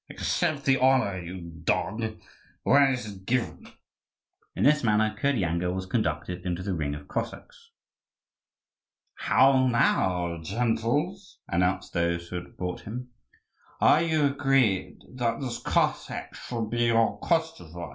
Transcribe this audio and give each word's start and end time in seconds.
Accept 0.09 0.65
the 0.65 0.79
honour, 0.79 1.19
you 1.19 1.51
dog, 1.63 2.01
when 2.63 2.81
it 2.91 3.05
is 3.05 3.19
given!" 3.19 3.67
In 4.55 4.63
this 4.63 4.83
manner 4.83 5.15
Kirdyanga 5.15 5.71
was 5.71 5.85
conducted 5.85 6.43
into 6.43 6.63
the 6.63 6.73
ring 6.73 6.95
of 6.95 7.07
Cossacks. 7.07 7.69
"How 9.13 9.67
now, 9.67 10.39
gentles?" 10.41 11.37
announced 11.47 11.93
those 11.93 12.29
who 12.29 12.37
had 12.37 12.57
brought 12.57 12.81
him, 12.81 13.09
"are 13.79 14.01
you 14.01 14.25
agreed 14.25 15.01
that 15.17 15.39
this 15.39 15.59
Cossack 15.59 16.33
shall 16.33 16.65
be 16.65 16.85
your 16.85 17.19
Koschevoi?" 17.19 17.89